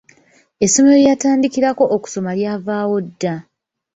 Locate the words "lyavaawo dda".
2.39-3.33